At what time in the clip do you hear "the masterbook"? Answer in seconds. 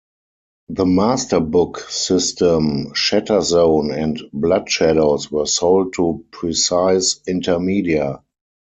0.69-1.87